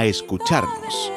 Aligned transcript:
escucharnos. 0.00 1.12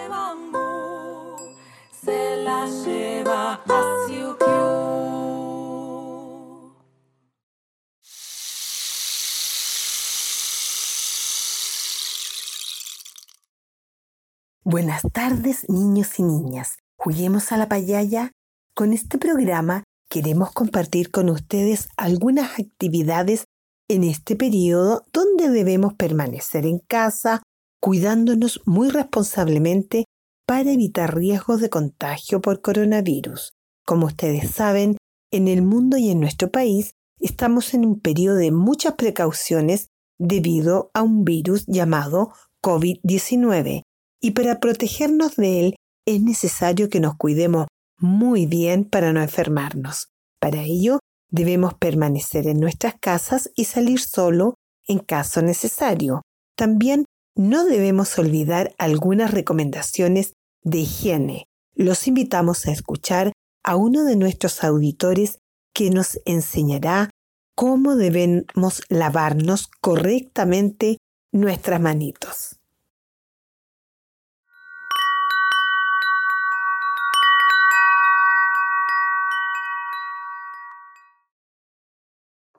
Buenas 14.67 15.03
tardes, 15.13 15.69
niños 15.69 16.19
y 16.19 16.23
niñas. 16.23 16.79
Juguemos 16.97 17.51
a 17.51 17.57
la 17.57 17.69
payaya. 17.69 18.31
Con 18.75 18.91
este 18.91 19.17
programa 19.17 19.83
queremos 20.09 20.51
compartir 20.51 21.11
con 21.11 21.29
ustedes 21.29 21.87
algunas 21.97 22.59
actividades 22.59 23.45
en 23.87 24.03
este 24.03 24.35
periodo 24.35 25.05
donde 25.13 25.49
debemos 25.49 25.93
permanecer 25.93 26.65
en 26.65 26.79
casa, 26.79 27.41
cuidándonos 27.85 28.63
muy 28.65 28.89
responsablemente 28.89 30.05
para 30.47 30.71
evitar 30.71 31.15
riesgos 31.15 31.61
de 31.61 31.69
contagio 31.69 32.41
por 32.41 32.59
coronavirus. 32.59 33.53
Como 33.85 34.07
ustedes 34.07 34.49
saben, 34.49 34.97
en 35.31 35.47
el 35.47 35.61
mundo 35.61 35.95
y 35.95 36.09
en 36.09 36.19
nuestro 36.19 36.49
país 36.49 36.93
estamos 37.19 37.75
en 37.75 37.85
un 37.85 37.99
periodo 37.99 38.37
de 38.37 38.51
muchas 38.51 38.95
precauciones 38.95 39.89
debido 40.17 40.89
a 40.95 41.03
un 41.03 41.25
virus 41.25 41.67
llamado 41.67 42.33
COVID-19 42.63 43.83
y 44.19 44.31
para 44.31 44.59
protegernos 44.59 45.35
de 45.35 45.59
él 45.67 45.75
es 46.07 46.23
necesario 46.23 46.89
que 46.89 46.99
nos 46.99 47.15
cuidemos 47.17 47.67
muy 47.99 48.47
bien 48.47 48.85
para 48.85 49.13
no 49.13 49.21
enfermarnos. 49.21 50.07
Para 50.39 50.63
ello, 50.63 51.01
debemos 51.29 51.75
permanecer 51.75 52.47
en 52.47 52.59
nuestras 52.59 52.95
casas 52.99 53.51
y 53.55 53.65
salir 53.65 53.99
solo 53.99 54.55
en 54.87 54.97
caso 54.97 55.43
necesario. 55.43 56.23
También 56.57 57.05
no 57.35 57.65
debemos 57.65 58.17
olvidar 58.17 58.73
algunas 58.77 59.31
recomendaciones 59.31 60.33
de 60.63 60.79
higiene. 60.79 61.47
Los 61.75 62.07
invitamos 62.07 62.65
a 62.65 62.71
escuchar 62.71 63.33
a 63.63 63.75
uno 63.75 64.05
de 64.05 64.15
nuestros 64.15 64.63
auditores 64.63 65.39
que 65.73 65.89
nos 65.89 66.19
enseñará 66.25 67.09
cómo 67.53 67.95
debemos 67.95 68.83
lavarnos 68.89 69.67
correctamente 69.81 70.97
nuestras 71.33 71.81
manitos. 71.81 72.57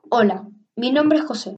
Hola, 0.09 0.47
mi 0.75 0.91
nombre 0.91 1.19
es 1.19 1.25
José. 1.25 1.57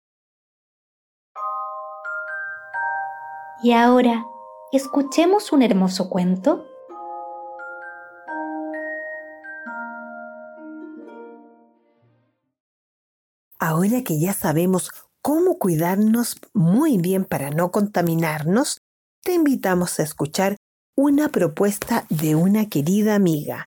Y 3.63 3.73
ahora, 3.73 4.25
escuchemos 4.71 5.51
un 5.51 5.61
hermoso 5.61 6.09
cuento. 6.09 6.65
Ahora 13.59 14.03
que 14.03 14.19
ya 14.19 14.33
sabemos 14.33 14.89
cómo 15.21 15.59
cuidarnos 15.59 16.37
muy 16.55 16.97
bien 16.97 17.23
para 17.23 17.51
no 17.51 17.69
contaminarnos, 17.69 18.81
te 19.23 19.35
invitamos 19.35 19.99
a 19.99 20.03
escuchar 20.03 20.57
una 20.97 21.29
propuesta 21.29 22.07
de 22.09 22.33
una 22.33 22.67
querida 22.67 23.13
amiga. 23.13 23.65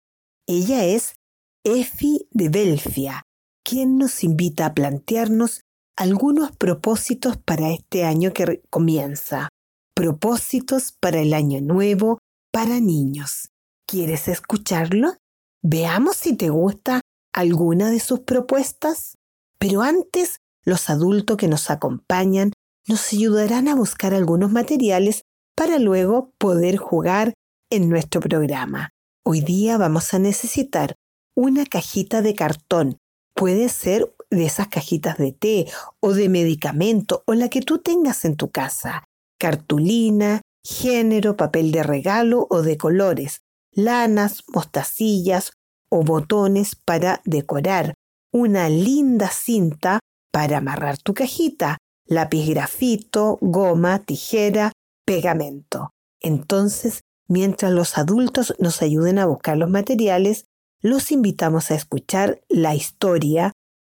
Ella 0.49 0.85
es 0.85 1.15
Efi 1.63 2.27
de 2.33 2.49
Belfia, 2.49 3.23
quien 3.65 3.97
nos 3.97 4.25
invita 4.25 4.67
a 4.67 4.75
plantearnos 4.75 5.61
algunos 5.97 6.51
propósitos 6.57 7.37
para 7.37 7.71
este 7.71 8.05
año 8.05 8.33
que 8.33 8.61
comienza 8.71 9.51
propósitos 9.95 10.93
para 10.93 11.21
el 11.21 11.33
año 11.33 11.61
nuevo 11.61 12.19
para 12.53 12.81
niños. 12.81 13.51
¿Quieres 13.87 14.29
escucharlo? 14.29 15.15
Veamos 15.63 16.17
si 16.17 16.37
te 16.37 16.51
gusta 16.51 17.01
alguna 17.33 17.91
de 17.91 18.01
sus 18.01 18.21
propuestas. 18.21 19.17
Pero 19.59 19.83
antes, 19.83 20.39
los 20.65 20.91
adultos 20.91 21.37
que 21.37 21.49
nos 21.49 21.71
acompañan 21.71 22.53
nos 22.87 23.13
ayudarán 23.13 23.69
a 23.69 23.75
buscar 23.75 24.15
algunos 24.15 24.51
materiales 24.51 25.23
para 25.57 25.79
luego 25.79 26.33
poder 26.39 26.77
jugar 26.77 27.35
en 27.71 27.89
nuestro 27.89 28.21
programa. 28.21 28.91
Hoy 29.25 29.41
día 29.41 29.79
vamos 29.79 30.13
a 30.13 30.19
necesitar 30.19 30.95
una 31.37 31.65
cajita 31.67 32.21
de 32.21 32.35
cartón. 32.35 32.99
Puede 33.35 33.69
ser 33.69 34.15
de 34.31 34.47
esas 34.47 34.69
cajitas 34.69 35.19
de 35.19 35.33
té 35.33 35.67
o 36.01 36.13
de 36.13 36.29
medicamento 36.29 37.23
o 37.27 37.35
la 37.35 37.49
que 37.49 37.63
tú 37.63 37.79
tengas 37.79 38.25
en 38.25 38.37
tu 38.37 38.51
casa 38.51 39.05
cartulina, 39.45 40.41
género, 40.65 41.37
papel 41.37 41.71
de 41.71 41.83
regalo 41.83 42.47
o 42.49 42.63
de 42.63 42.79
colores, 42.79 43.43
lanas, 43.73 44.43
mostacillas 44.49 45.53
o 45.91 46.03
botones 46.03 46.77
para 46.77 47.21
decorar, 47.27 47.93
una 48.33 48.71
linda 48.71 49.29
cinta 49.29 50.01
para 50.33 50.57
amarrar 50.57 50.97
tu 50.97 51.13
cajita, 51.13 51.77
lápiz 52.07 52.49
grafito, 52.49 53.37
goma, 53.43 53.99
tijera, 53.99 54.73
pegamento. 55.05 55.91
Entonces, 56.23 57.03
mientras 57.29 57.71
los 57.71 57.99
adultos 57.99 58.55
nos 58.59 58.81
ayuden 58.81 59.19
a 59.19 59.27
buscar 59.27 59.59
los 59.59 59.69
materiales, 59.69 60.47
los 60.81 61.13
invitamos 61.13 61.71
a 61.71 61.75
escuchar 61.75 62.41
la 62.49 62.75
historia 62.75 63.53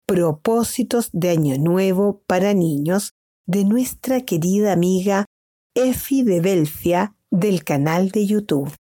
Propósitos 0.07 1.09
de 1.15 1.31
Año 1.31 1.57
Nuevo 1.57 2.21
para 2.27 2.53
Niños 2.53 3.13
de 3.47 3.65
nuestra 3.65 4.21
querida 4.21 4.75
amiga 4.75 5.25
Efi 5.81 6.25
de 6.25 6.41
Belfia 6.41 7.15
del 7.31 7.63
canal 7.63 8.11
de 8.11 8.27
YouTube. 8.27 8.75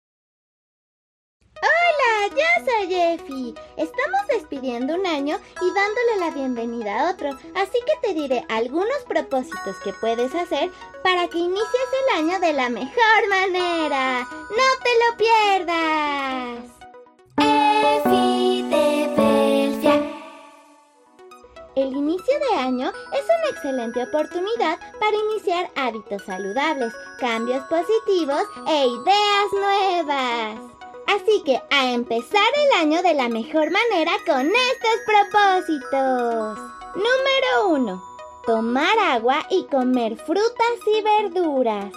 Hola, 1.62 2.32
yo 2.32 2.66
soy 2.66 2.92
Efi. 2.92 3.54
Estamos 3.78 4.22
despidiendo 4.28 4.96
un 4.96 5.06
año 5.06 5.38
y 5.62 5.74
dándole 5.76 6.18
la 6.20 6.32
bienvenida 6.32 7.02
a 7.02 7.12
otro, 7.12 7.38
así 7.54 7.78
que 7.86 7.94
te 8.02 8.16
diré 8.16 8.44
algunos 8.50 8.98
propósitos 9.08 9.76
que 9.84 9.94
puedes 9.94 10.34
hacer 10.34 10.72
para 11.04 11.28
que 11.28 11.38
inicies 11.38 11.90
el 12.02 12.26
año 12.26 12.40
de 12.40 12.54
la 12.54 12.70
mejor 12.70 13.30
manera. 13.30 14.22
¡No 14.22 14.68
te 14.82 14.90
lo 15.04 15.18
pierdas! 15.18 16.78
De. 18.72 18.97
El 21.78 21.96
inicio 21.96 22.34
de 22.40 22.58
año 22.58 22.92
es 23.14 23.24
una 23.24 23.50
excelente 23.52 24.04
oportunidad 24.04 24.80
para 25.00 25.16
iniciar 25.16 25.70
hábitos 25.76 26.24
saludables, 26.24 26.92
cambios 27.20 27.64
positivos 27.66 28.42
e 28.68 28.88
ideas 28.88 29.54
nuevas. 29.54 30.60
Así 31.06 31.44
que 31.46 31.62
a 31.70 31.92
empezar 31.92 32.48
el 32.66 32.82
año 32.82 33.04
de 33.04 33.14
la 33.14 33.30
mejor 33.30 33.70
manera 33.70 34.14
con 34.26 34.48
estos 34.48 34.98
propósitos. 35.06 36.58
Número 36.96 37.68
1. 37.68 38.04
Tomar 38.48 38.98
agua 38.98 39.46
y 39.52 39.66
comer 39.66 40.18
frutas 40.18 40.80
y 40.88 41.04
verduras. 41.04 41.94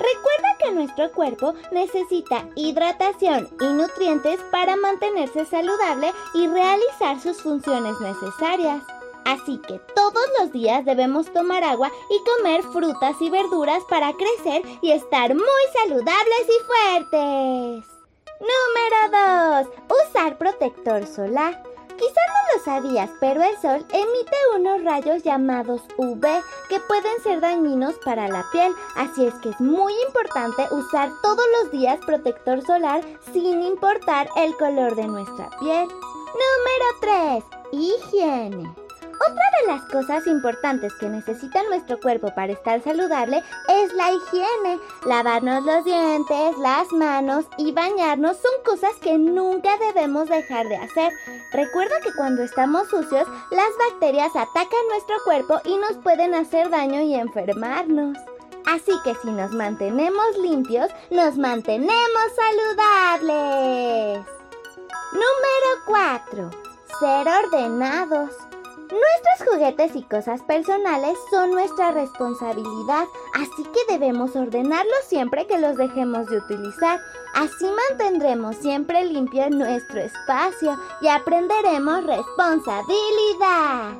Recuerda 0.00 0.58
que 0.64 0.72
nuestro 0.72 1.12
cuerpo 1.12 1.54
necesita 1.70 2.48
hidratación 2.56 3.48
y 3.60 3.66
nutrientes 3.66 4.40
para 4.50 4.74
mantenerse 4.74 5.46
saludable 5.46 6.12
y 6.34 6.48
realizar 6.48 7.20
sus 7.20 7.40
funciones 7.40 7.94
necesarias. 8.00 8.82
Así 9.24 9.58
que 9.58 9.78
todos 9.94 10.24
los 10.40 10.52
días 10.52 10.84
debemos 10.84 11.32
tomar 11.32 11.64
agua 11.64 11.90
y 12.10 12.18
comer 12.36 12.62
frutas 12.64 13.16
y 13.20 13.30
verduras 13.30 13.82
para 13.88 14.12
crecer 14.12 14.62
y 14.80 14.92
estar 14.92 15.34
muy 15.34 15.44
saludables 15.82 16.46
y 16.48 16.64
fuertes. 16.66 17.92
Número 18.40 19.64
2. 19.64 20.08
Usar 20.08 20.36
protector 20.38 21.06
solar. 21.06 21.62
Quizá 21.96 22.20
no 22.26 22.56
lo 22.56 22.64
sabías, 22.64 23.10
pero 23.20 23.42
el 23.42 23.56
sol 23.58 23.86
emite 23.92 24.36
unos 24.56 24.82
rayos 24.82 25.22
llamados 25.22 25.82
UV 25.96 26.26
que 26.68 26.80
pueden 26.88 27.22
ser 27.22 27.40
dañinos 27.40 27.94
para 28.04 28.26
la 28.26 28.44
piel, 28.50 28.72
así 28.96 29.26
es 29.26 29.34
que 29.34 29.50
es 29.50 29.60
muy 29.60 29.92
importante 30.06 30.66
usar 30.74 31.12
todos 31.22 31.44
los 31.60 31.70
días 31.70 32.00
protector 32.04 32.60
solar 32.62 33.04
sin 33.32 33.62
importar 33.62 34.28
el 34.36 34.56
color 34.56 34.96
de 34.96 35.06
nuestra 35.06 35.48
piel. 35.60 35.86
Número 35.86 36.88
3. 37.00 37.44
Higiene. 37.70 38.81
Otra 39.28 39.44
de 39.60 39.66
las 39.68 39.82
cosas 39.82 40.26
importantes 40.26 40.92
que 40.94 41.08
necesita 41.08 41.62
nuestro 41.64 42.00
cuerpo 42.00 42.34
para 42.34 42.52
estar 42.52 42.82
saludable 42.82 43.42
es 43.68 43.92
la 43.94 44.10
higiene. 44.10 44.80
Lavarnos 45.06 45.64
los 45.64 45.84
dientes, 45.84 46.58
las 46.58 46.90
manos 46.92 47.44
y 47.58 47.72
bañarnos 47.72 48.36
son 48.38 48.52
cosas 48.64 48.92
que 49.00 49.18
nunca 49.18 49.76
debemos 49.78 50.28
dejar 50.28 50.66
de 50.68 50.76
hacer. 50.76 51.12
Recuerda 51.52 52.00
que 52.02 52.12
cuando 52.14 52.42
estamos 52.42 52.88
sucios, 52.88 53.28
las 53.50 53.70
bacterias 53.90 54.34
atacan 54.34 54.88
nuestro 54.88 55.16
cuerpo 55.24 55.60
y 55.64 55.76
nos 55.76 55.98
pueden 55.98 56.34
hacer 56.34 56.70
daño 56.70 57.00
y 57.02 57.14
enfermarnos. 57.14 58.18
Así 58.66 58.92
que 59.04 59.14
si 59.16 59.30
nos 59.30 59.52
mantenemos 59.52 60.38
limpios, 60.38 60.90
nos 61.10 61.36
mantenemos 61.36 62.26
saludables. 63.20 64.26
Número 65.12 65.70
4. 65.86 66.50
Ser 67.00 67.28
ordenados. 67.28 68.30
Nuestros 68.92 69.48
juguetes 69.48 69.96
y 69.96 70.02
cosas 70.02 70.42
personales 70.42 71.16
son 71.30 71.52
nuestra 71.52 71.92
responsabilidad, 71.92 73.06
así 73.32 73.64
que 73.64 73.90
debemos 73.90 74.36
ordenarlos 74.36 75.04
siempre 75.06 75.46
que 75.46 75.56
los 75.56 75.78
dejemos 75.78 76.26
de 76.26 76.36
utilizar. 76.36 77.00
Así 77.32 77.64
mantendremos 77.88 78.54
siempre 78.56 79.02
limpio 79.04 79.48
nuestro 79.48 79.98
espacio 79.98 80.76
y 81.00 81.08
aprenderemos 81.08 82.04
responsabilidad. 82.04 83.92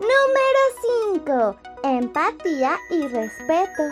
Número 0.00 0.62
5. 1.14 1.56
Empatía 1.84 2.76
y 2.90 3.06
respeto. 3.06 3.82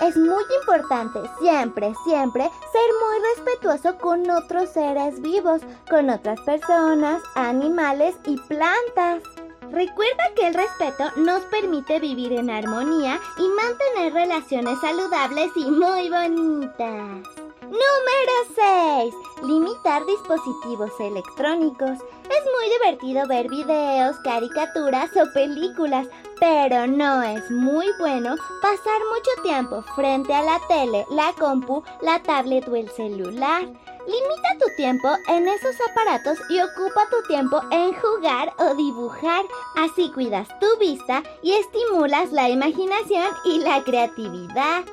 Es 0.00 0.16
muy 0.16 0.42
importante 0.62 1.20
siempre, 1.40 1.94
siempre 2.04 2.42
ser 2.72 2.90
muy 3.06 3.20
respetuoso 3.36 3.96
con 3.98 4.28
otros 4.28 4.70
seres 4.70 5.20
vivos, 5.22 5.62
con 5.88 6.10
otras 6.10 6.40
personas, 6.40 7.22
animales 7.36 8.16
y 8.26 8.36
plantas. 8.48 9.22
Recuerda 9.70 10.24
que 10.34 10.48
el 10.48 10.54
respeto 10.54 11.04
nos 11.16 11.42
permite 11.42 12.00
vivir 12.00 12.32
en 12.32 12.50
armonía 12.50 13.20
y 13.38 13.48
mantener 13.48 14.12
relaciones 14.12 14.80
saludables 14.80 15.50
y 15.54 15.70
muy 15.70 16.10
bonitas. 16.10 17.42
Número 17.62 18.34
6. 18.54 19.14
Limitar 19.44 20.04
dispositivos 20.04 20.90
electrónicos. 20.98 21.90
Es 22.24 22.44
muy 22.44 22.70
divertido 22.80 23.26
ver 23.28 23.48
videos, 23.48 24.16
caricaturas 24.24 25.10
o 25.16 25.32
películas, 25.32 26.08
pero 26.40 26.86
no 26.88 27.22
es 27.22 27.48
muy 27.50 27.86
bueno 28.00 28.34
pasar 28.60 29.00
mucho 29.14 29.42
tiempo 29.42 29.82
frente 29.94 30.34
a 30.34 30.42
la 30.42 30.60
tele, 30.66 31.06
la 31.10 31.32
compu, 31.38 31.84
la 32.02 32.20
tablet 32.20 32.66
o 32.68 32.74
el 32.74 32.90
celular. 32.90 33.62
Limita 34.06 34.58
tu 34.58 34.74
tiempo 34.76 35.08
en 35.28 35.46
esos 35.46 35.76
aparatos 35.90 36.38
y 36.48 36.58
ocupa 36.60 37.08
tu 37.10 37.22
tiempo 37.28 37.60
en 37.70 37.92
jugar 37.94 38.52
o 38.58 38.74
dibujar. 38.74 39.44
Así 39.76 40.10
cuidas 40.12 40.48
tu 40.58 40.66
vista 40.78 41.22
y 41.42 41.52
estimulas 41.52 42.32
la 42.32 42.48
imaginación 42.48 43.28
y 43.44 43.60
la 43.60 43.84
creatividad. 43.84 44.84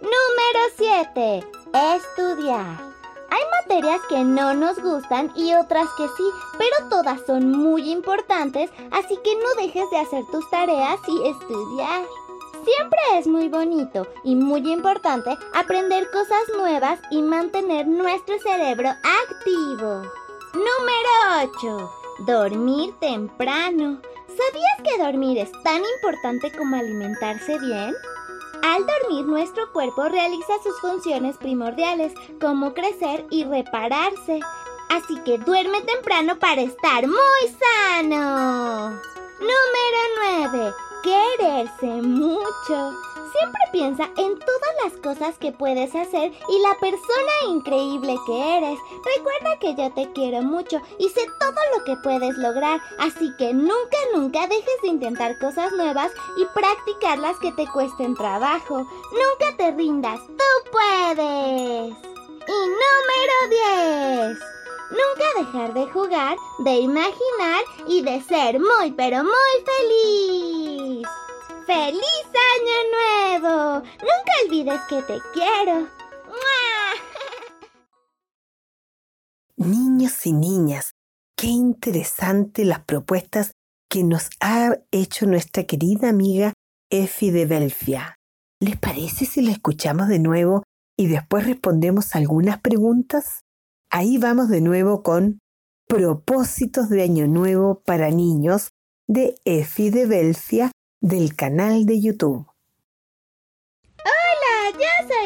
Número 0.00 0.60
7. 0.76 1.46
Estudiar. 1.96 2.96
Hay 3.28 3.42
materias 3.62 4.00
que 4.08 4.24
no 4.24 4.54
nos 4.54 4.78
gustan 4.80 5.32
y 5.34 5.52
otras 5.52 5.88
que 5.98 6.06
sí, 6.16 6.24
pero 6.56 6.88
todas 6.88 7.20
son 7.26 7.50
muy 7.50 7.90
importantes, 7.90 8.70
así 8.90 9.18
que 9.22 9.34
no 9.36 9.54
dejes 9.60 9.90
de 9.90 9.98
hacer 9.98 10.24
tus 10.32 10.48
tareas 10.48 10.98
y 11.06 11.28
estudiar. 11.28 12.04
Siempre 12.66 12.98
es 13.16 13.28
muy 13.28 13.48
bonito 13.48 14.08
y 14.24 14.34
muy 14.34 14.68
importante 14.72 15.38
aprender 15.54 16.10
cosas 16.10 16.42
nuevas 16.56 16.98
y 17.12 17.22
mantener 17.22 17.86
nuestro 17.86 18.40
cerebro 18.40 18.88
activo. 18.88 20.02
Número 20.52 21.52
8. 21.60 21.92
Dormir 22.26 22.92
temprano. 22.98 24.00
¿Sabías 24.26 24.82
que 24.82 25.00
dormir 25.00 25.38
es 25.38 25.52
tan 25.62 25.80
importante 25.94 26.50
como 26.58 26.74
alimentarse 26.74 27.56
bien? 27.60 27.94
Al 28.64 28.84
dormir 28.84 29.26
nuestro 29.26 29.72
cuerpo 29.72 30.08
realiza 30.08 30.54
sus 30.64 30.76
funciones 30.80 31.36
primordiales 31.36 32.14
como 32.40 32.74
crecer 32.74 33.26
y 33.30 33.44
repararse. 33.44 34.40
Así 34.90 35.14
que 35.20 35.38
duerme 35.38 35.82
temprano 35.82 36.36
para 36.40 36.62
estar 36.62 37.06
muy 37.06 37.54
sano. 37.60 38.90
Número 39.38 40.50
9 40.50 40.85
quererse 41.02 41.86
mucho. 41.86 42.92
Siempre 43.38 43.60
piensa 43.70 44.04
en 44.16 44.38
todas 44.38 44.74
las 44.84 44.92
cosas 45.02 45.36
que 45.38 45.52
puedes 45.52 45.94
hacer 45.94 46.32
y 46.48 46.58
la 46.60 46.74
persona 46.80 47.32
increíble 47.48 48.16
que 48.26 48.56
eres. 48.56 48.78
Recuerda 49.16 49.58
que 49.58 49.74
yo 49.74 49.92
te 49.92 50.10
quiero 50.12 50.42
mucho 50.42 50.80
y 50.98 51.08
sé 51.10 51.20
todo 51.38 51.60
lo 51.76 51.84
que 51.84 51.96
puedes 52.02 52.36
lograr, 52.38 52.80
así 52.98 53.30
que 53.36 53.52
nunca, 53.52 53.98
nunca 54.14 54.46
dejes 54.46 54.82
de 54.82 54.88
intentar 54.88 55.38
cosas 55.38 55.72
nuevas 55.72 56.12
y 56.38 56.44
practicar 56.54 57.18
las 57.18 57.38
que 57.38 57.52
te 57.52 57.66
cuesten 57.66 58.14
trabajo. 58.14 58.78
Nunca 58.78 59.56
te 59.58 59.70
rindas, 59.72 60.20
tú 60.26 60.70
puedes. 60.70 61.94
Y 62.48 62.58
número 62.82 64.28
10. 64.28 64.38
Nunca 64.90 65.26
dejar 65.40 65.74
de 65.74 65.86
jugar, 65.88 66.38
de 66.58 66.76
imaginar 66.78 67.64
y 67.88 68.02
de 68.02 68.22
ser 68.22 68.60
muy 68.60 68.92
pero 68.92 69.24
muy 69.24 69.64
feliz. 69.64 70.45
Olvides 74.46 74.80
que 74.88 75.02
te 75.02 75.18
quiero. 75.32 75.88
Niños 79.56 80.26
y 80.26 80.32
niñas, 80.32 80.92
qué 81.36 81.48
interesante 81.48 82.64
las 82.64 82.80
propuestas 82.80 83.52
que 83.88 84.04
nos 84.04 84.28
ha 84.40 84.76
hecho 84.90 85.26
nuestra 85.26 85.64
querida 85.64 86.08
amiga 86.08 86.52
Efi 86.90 87.30
de 87.30 87.46
Belfia. 87.46 88.16
¿Les 88.60 88.76
parece 88.76 89.24
si 89.24 89.42
la 89.42 89.52
escuchamos 89.52 90.08
de 90.08 90.18
nuevo 90.18 90.62
y 90.96 91.08
después 91.08 91.46
respondemos 91.46 92.14
algunas 92.14 92.60
preguntas? 92.60 93.40
Ahí 93.90 94.18
vamos 94.18 94.48
de 94.48 94.60
nuevo 94.60 95.02
con 95.02 95.38
Propósitos 95.88 96.88
de 96.88 97.02
Año 97.02 97.26
Nuevo 97.26 97.82
para 97.84 98.10
Niños 98.10 98.70
de 99.08 99.36
Efi 99.44 99.90
de 99.90 100.06
Belfia 100.06 100.72
del 101.00 101.36
canal 101.36 101.86
de 101.86 102.00
YouTube. 102.00 102.46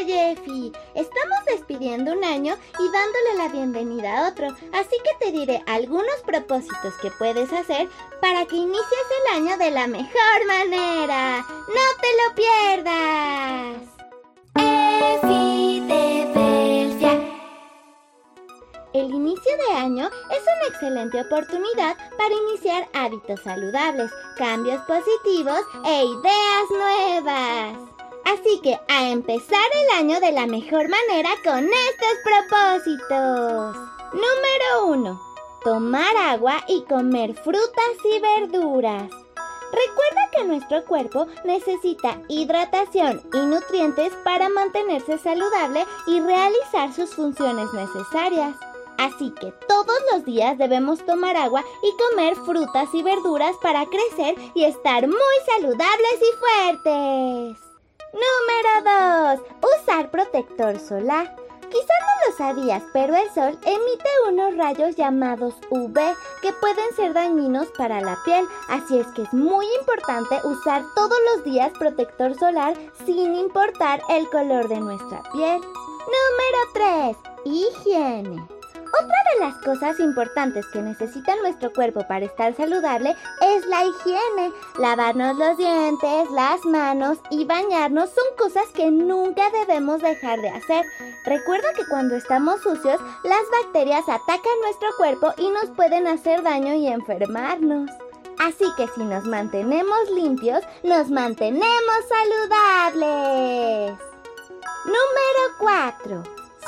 Efi. 0.09 0.71
Estamos 0.95 1.45
despidiendo 1.45 2.13
un 2.13 2.23
año 2.23 2.55
y 2.79 2.91
dándole 2.91 3.35
la 3.37 3.47
bienvenida 3.49 4.17
a 4.17 4.29
otro, 4.29 4.47
así 4.73 4.95
que 5.03 5.25
te 5.25 5.31
diré 5.31 5.63
algunos 5.67 6.15
propósitos 6.25 6.93
que 7.01 7.11
puedes 7.11 7.51
hacer 7.53 7.87
para 8.19 8.45
que 8.45 8.55
inicies 8.55 9.07
el 9.25 9.35
año 9.37 9.57
de 9.57 9.71
la 9.71 9.87
mejor 9.87 10.45
manera. 10.47 11.39
¡No 11.39 11.85
te 12.01 12.07
lo 12.17 12.35
pierdas! 12.35 13.91
El 18.93 19.09
inicio 19.09 19.51
de 19.69 19.77
año 19.77 20.09
es 20.31 20.41
una 20.41 20.67
excelente 20.67 21.21
oportunidad 21.21 21.95
para 22.17 22.35
iniciar 22.49 22.89
hábitos 22.93 23.39
saludables, 23.41 24.11
cambios 24.37 24.81
positivos 24.81 25.61
e 25.85 26.03
ideas 26.03 26.69
nuevas. 26.69 27.90
Así 28.25 28.59
que 28.61 28.79
a 28.87 29.09
empezar 29.09 29.65
el 29.73 29.99
año 29.99 30.19
de 30.19 30.31
la 30.31 30.45
mejor 30.45 30.87
manera 30.89 31.29
con 31.43 31.63
estos 31.63 32.15
propósitos. 32.23 33.75
Número 34.13 34.85
1. 34.87 35.21
Tomar 35.63 36.15
agua 36.17 36.63
y 36.67 36.83
comer 36.83 37.33
frutas 37.35 37.95
y 38.03 38.19
verduras. 38.19 39.09
Recuerda 39.71 40.29
que 40.35 40.43
nuestro 40.43 40.83
cuerpo 40.85 41.27
necesita 41.45 42.21
hidratación 42.27 43.21
y 43.33 43.37
nutrientes 43.37 44.11
para 44.23 44.49
mantenerse 44.49 45.17
saludable 45.17 45.85
y 46.07 46.19
realizar 46.19 46.93
sus 46.93 47.15
funciones 47.15 47.71
necesarias. 47.73 48.55
Así 48.97 49.31
que 49.39 49.51
todos 49.67 49.97
los 50.11 50.25
días 50.25 50.57
debemos 50.57 51.05
tomar 51.05 51.37
agua 51.37 51.63
y 51.81 51.95
comer 51.97 52.35
frutas 52.35 52.89
y 52.93 53.01
verduras 53.01 53.55
para 53.61 53.85
crecer 53.85 54.35
y 54.53 54.65
estar 54.65 55.07
muy 55.07 55.17
saludables 55.47 56.19
y 56.19 56.37
fuertes. 56.37 57.70
Número 58.13 59.37
2. 59.37 59.41
Usar 59.79 60.11
protector 60.11 60.77
solar. 60.79 61.33
Quizá 61.69 61.93
no 62.01 62.29
lo 62.29 62.37
sabías, 62.37 62.83
pero 62.91 63.15
el 63.15 63.29
sol 63.33 63.57
emite 63.65 64.09
unos 64.27 64.57
rayos 64.57 64.97
llamados 64.97 65.55
UV 65.69 65.95
que 66.41 66.51
pueden 66.59 66.93
ser 66.97 67.13
dañinos 67.13 67.67
para 67.77 68.01
la 68.01 68.17
piel, 68.25 68.45
así 68.67 68.99
es 68.99 69.07
que 69.15 69.21
es 69.21 69.33
muy 69.33 69.65
importante 69.79 70.35
usar 70.45 70.83
todos 70.95 71.17
los 71.33 71.45
días 71.45 71.71
protector 71.79 72.35
solar 72.35 72.75
sin 73.05 73.35
importar 73.35 74.01
el 74.09 74.29
color 74.29 74.67
de 74.67 74.81
nuestra 74.81 75.23
piel. 75.31 75.61
Número 75.61 76.59
3. 76.73 77.17
Higiene. 77.45 78.60
Otra 78.93 79.15
de 79.33 79.39
las 79.39 79.55
cosas 79.63 79.99
importantes 79.99 80.65
que 80.67 80.81
necesita 80.81 81.35
nuestro 81.37 81.71
cuerpo 81.71 82.05
para 82.07 82.25
estar 82.25 82.55
saludable 82.55 83.15
es 83.41 83.65
la 83.67 83.85
higiene. 83.85 84.51
Lavarnos 84.79 85.37
los 85.37 85.57
dientes, 85.57 86.29
las 86.31 86.63
manos 86.65 87.17
y 87.29 87.45
bañarnos 87.45 88.09
son 88.09 88.35
cosas 88.37 88.67
que 88.73 88.91
nunca 88.91 89.49
debemos 89.51 90.01
dejar 90.01 90.41
de 90.41 90.49
hacer. 90.49 90.85
Recuerda 91.25 91.73
que 91.73 91.85
cuando 91.85 92.15
estamos 92.15 92.61
sucios, 92.61 92.99
las 93.23 93.43
bacterias 93.63 94.07
atacan 94.09 94.59
nuestro 94.61 94.89
cuerpo 94.97 95.33
y 95.37 95.49
nos 95.49 95.69
pueden 95.75 96.07
hacer 96.07 96.43
daño 96.43 96.73
y 96.73 96.87
enfermarnos. 96.87 97.89
Así 98.39 98.65
que 98.75 98.87
si 98.95 99.03
nos 99.03 99.23
mantenemos 99.25 100.09
limpios, 100.15 100.63
nos 100.83 101.09
mantenemos 101.09 102.05
saludables. 102.09 103.99
Número 104.85 105.43
4. 105.59 106.23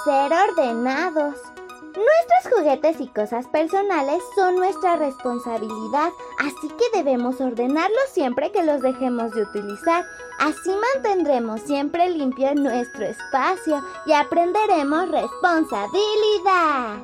Ser 0.06 0.32
ordenados. 0.32 1.53
Nuestros 1.96 2.56
juguetes 2.56 3.00
y 3.00 3.08
cosas 3.08 3.46
personales 3.48 4.24
son 4.36 4.56
nuestra 4.56 4.96
responsabilidad, 4.96 6.10
así 6.40 6.68
que 6.70 6.98
debemos 6.98 7.40
ordenarlos 7.40 8.10
siempre 8.12 8.52
que 8.52 8.64
los 8.64 8.82
dejemos 8.82 9.32
de 9.34 9.44
utilizar. 9.44 10.04
Así 10.40 10.72
mantendremos 10.96 11.62
siempre 11.62 12.10
limpio 12.10 12.56
nuestro 12.56 13.06
espacio 13.06 13.80
y 14.08 14.14
aprenderemos 14.14 15.10
responsabilidad. 15.10 16.98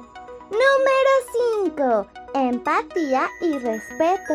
Número 0.50 1.13
5. 1.65 2.08
Empatía 2.34 3.27
y 3.41 3.60
respeto. 3.60 4.34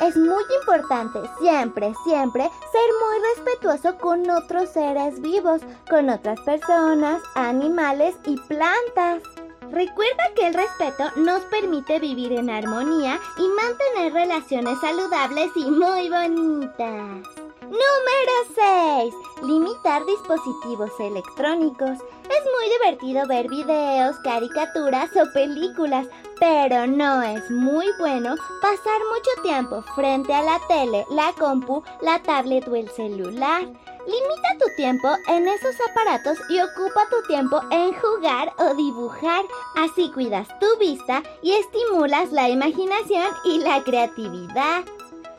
Es 0.00 0.16
muy 0.16 0.44
importante 0.60 1.18
siempre, 1.40 1.92
siempre 2.04 2.44
ser 2.44 2.90
muy 3.02 3.18
respetuoso 3.34 3.98
con 3.98 4.30
otros 4.30 4.70
seres 4.70 5.20
vivos, 5.20 5.60
con 5.90 6.08
otras 6.08 6.38
personas, 6.42 7.20
animales 7.34 8.14
y 8.26 8.36
plantas. 8.42 9.22
Recuerda 9.70 10.24
que 10.34 10.46
el 10.46 10.54
respeto 10.54 11.04
nos 11.16 11.42
permite 11.44 11.98
vivir 12.00 12.32
en 12.32 12.48
armonía 12.48 13.18
y 13.36 13.48
mantener 13.48 14.12
relaciones 14.12 14.78
saludables 14.80 15.50
y 15.56 15.70
muy 15.70 16.08
bonitas. 16.08 17.47
Número 17.68 18.34
6. 18.54 19.14
Limitar 19.42 20.02
dispositivos 20.06 20.90
electrónicos. 20.98 21.98
Es 22.00 22.42
muy 22.56 22.70
divertido 22.72 23.26
ver 23.26 23.46
videos, 23.46 24.16
caricaturas 24.24 25.10
o 25.14 25.30
películas, 25.34 26.06
pero 26.40 26.86
no 26.86 27.22
es 27.22 27.50
muy 27.50 27.86
bueno 27.98 28.36
pasar 28.62 29.00
mucho 29.12 29.42
tiempo 29.42 29.82
frente 29.94 30.32
a 30.32 30.42
la 30.42 30.58
tele, 30.66 31.04
la 31.10 31.34
compu, 31.38 31.82
la 32.00 32.22
tablet 32.22 32.66
o 32.68 32.74
el 32.74 32.88
celular. 32.88 33.60
Limita 33.60 34.48
tu 34.58 34.74
tiempo 34.76 35.08
en 35.28 35.46
esos 35.46 35.74
aparatos 35.90 36.38
y 36.48 36.60
ocupa 36.60 37.06
tu 37.10 37.22
tiempo 37.26 37.60
en 37.70 37.92
jugar 37.92 38.50
o 38.56 38.74
dibujar. 38.76 39.44
Así 39.76 40.10
cuidas 40.12 40.48
tu 40.58 40.78
vista 40.78 41.22
y 41.42 41.52
estimulas 41.52 42.32
la 42.32 42.48
imaginación 42.48 43.28
y 43.44 43.58
la 43.58 43.84
creatividad. 43.84 44.86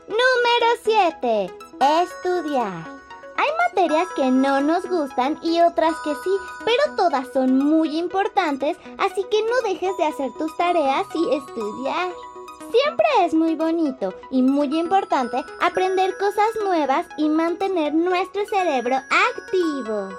Número 0.08 0.68
7. 0.84 1.69
Estudiar. 1.80 2.86
Hay 3.38 3.48
materias 3.70 4.10
que 4.14 4.30
no 4.30 4.60
nos 4.60 4.86
gustan 4.86 5.40
y 5.42 5.62
otras 5.62 5.96
que 6.04 6.14
sí, 6.14 6.32
pero 6.66 6.96
todas 6.98 7.26
son 7.32 7.58
muy 7.58 7.98
importantes, 7.98 8.76
así 8.98 9.26
que 9.32 9.42
no 9.44 9.62
dejes 9.64 9.96
de 9.98 10.04
hacer 10.08 10.30
tus 10.38 10.56
tareas 10.58 11.08
y 11.16 11.36
estudiar. 11.36 12.10
Siempre 12.70 13.06
es 13.24 13.34
muy 13.34 13.56
bonito 13.56 14.14
y 14.30 14.42
muy 14.42 14.78
importante 14.78 15.42
aprender 15.62 16.18
cosas 16.18 16.50
nuevas 16.66 17.08
y 17.18 17.30
mantener 17.30 17.94
nuestro 17.94 18.46
cerebro 18.48 18.98
activo. 18.98 20.10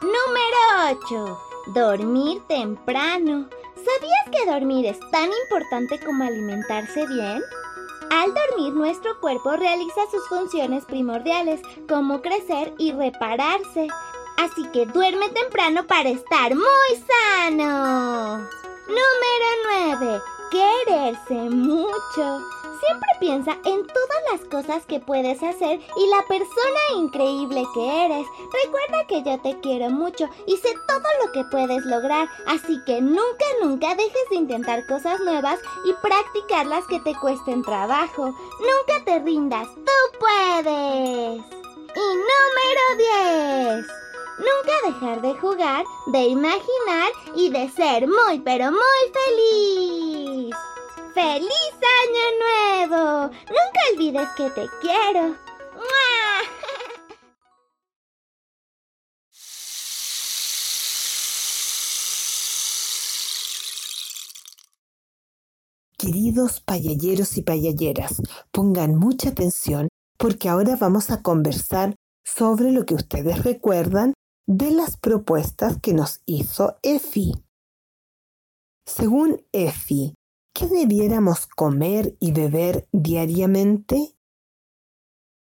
Número 0.00 0.98
8. 1.06 1.38
Dormir 1.74 2.40
temprano. 2.48 3.46
¿Sabías 3.74 4.30
que 4.32 4.50
dormir 4.50 4.86
es 4.86 4.98
tan 5.10 5.28
importante 5.30 6.00
como 6.00 6.24
alimentarse 6.24 7.06
bien? 7.06 7.42
Al 8.10 8.34
dormir 8.34 8.72
nuestro 8.74 9.18
cuerpo 9.20 9.52
realiza 9.56 10.00
sus 10.10 10.26
funciones 10.28 10.84
primordiales 10.84 11.60
como 11.88 12.20
crecer 12.20 12.74
y 12.78 12.92
repararse. 12.92 13.88
Así 14.36 14.66
que 14.72 14.86
duerme 14.86 15.28
temprano 15.30 15.86
para 15.86 16.08
estar 16.08 16.54
muy 16.54 17.04
sano. 17.06 18.38
Número 18.88 19.90
9 19.98 20.39
quererse 20.50 21.34
mucho. 21.34 22.40
Siempre 22.86 23.08
piensa 23.20 23.52
en 23.64 23.86
todas 23.86 24.22
las 24.32 24.40
cosas 24.48 24.86
que 24.86 25.00
puedes 25.00 25.42
hacer 25.42 25.80
y 25.96 26.06
la 26.08 26.26
persona 26.26 26.80
increíble 26.96 27.62
que 27.74 28.04
eres. 28.04 28.26
Recuerda 28.64 29.06
que 29.06 29.22
yo 29.22 29.38
te 29.40 29.60
quiero 29.60 29.90
mucho 29.90 30.28
y 30.46 30.56
sé 30.56 30.70
todo 30.88 31.08
lo 31.24 31.32
que 31.32 31.44
puedes 31.50 31.84
lograr, 31.84 32.28
así 32.46 32.80
que 32.86 33.02
nunca, 33.02 33.44
nunca 33.62 33.94
dejes 33.94 34.30
de 34.30 34.36
intentar 34.36 34.86
cosas 34.86 35.20
nuevas 35.20 35.58
y 35.84 35.92
practicar 36.00 36.66
las 36.66 36.86
que 36.86 37.00
te 37.00 37.14
cuesten 37.20 37.62
trabajo. 37.62 38.26
Nunca 38.26 39.04
te 39.04 39.18
rindas, 39.18 39.68
tú 39.74 40.18
puedes. 40.18 41.42
Y 41.94 42.14
número 42.14 43.76
10. 43.76 43.99
Nunca 44.40 44.72
dejar 44.86 45.20
de 45.20 45.34
jugar, 45.34 45.84
de 46.06 46.28
imaginar 46.28 47.12
y 47.36 47.50
de 47.50 47.68
ser 47.68 48.08
muy 48.08 48.40
pero 48.40 48.72
muy 48.72 48.80
feliz. 49.12 50.56
¡Feliz 51.12 51.74
Año 52.00 52.24
Nuevo! 52.88 53.28
Nunca 53.28 53.80
olvides 53.92 54.30
que 54.38 54.48
te 54.48 54.66
quiero. 54.80 55.36
Queridos 65.98 66.62
payalleros 66.62 67.36
y 67.36 67.42
payalleras, 67.42 68.22
pongan 68.50 68.96
mucha 68.96 69.28
atención 69.28 69.88
porque 70.16 70.48
ahora 70.48 70.76
vamos 70.76 71.10
a 71.10 71.20
conversar 71.20 71.94
sobre 72.24 72.72
lo 72.72 72.86
que 72.86 72.94
ustedes 72.94 73.44
recuerdan 73.44 74.14
de 74.50 74.72
las 74.72 74.96
propuestas 74.96 75.78
que 75.80 75.94
nos 75.94 76.22
hizo 76.26 76.76
Efi. 76.82 77.34
Según 78.84 79.46
Efi, 79.52 80.16
¿qué 80.52 80.66
debiéramos 80.66 81.46
comer 81.46 82.16
y 82.18 82.32
beber 82.32 82.88
diariamente? 82.90 84.16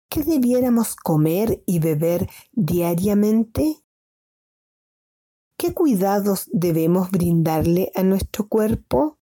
¿Qué 0.10 0.24
debiéramos 0.24 0.96
comer 0.96 1.62
y 1.68 1.78
beber 1.78 2.28
diariamente? 2.54 3.84
¿Qué 5.60 5.76
cuidados 5.76 6.50
debemos 6.52 7.12
brindarle 7.12 7.92
a 7.94 8.02
nuestro 8.02 8.48
cuerpo? 8.48 9.20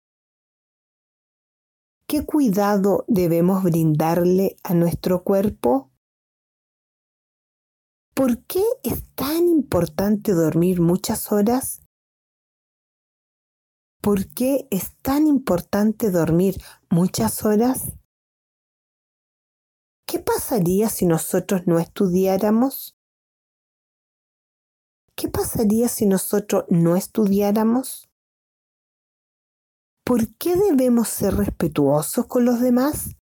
¿Qué 2.05 2.27
cuidado 2.27 3.05
debemos 3.07 3.63
brindarle 3.63 4.55
a 4.63 4.75
nuestro 4.75 5.23
cuerpo? 5.23 5.92
¿Por 8.15 8.45
qué 8.45 8.61
es 8.83 9.11
tan 9.15 9.47
importante 9.47 10.33
dormir 10.33 10.79
muchas 10.79 11.31
horas? 11.31 11.81
¿Por 14.03 14.27
qué 14.35 14.67
es 14.69 14.95
tan 14.97 15.25
importante 15.25 16.11
dormir 16.11 16.61
muchas 16.91 17.43
horas? 17.43 17.97
¿Qué 20.05 20.19
pasaría 20.19 20.89
si 20.89 21.07
nosotros 21.07 21.63
no 21.65 21.79
estudiáramos? 21.79 22.95
¿Qué 25.15 25.27
pasaría 25.29 25.87
si 25.89 26.05
nosotros 26.05 26.65
no 26.69 26.95
estudiáramos? 26.95 28.11
¿Por 30.05 30.35
qué 30.37 30.55
debemos 30.55 31.07
ser 31.07 31.33
respetuosos 31.33 32.27
con 32.27 32.45
los 32.45 32.61
demás? 32.61 33.15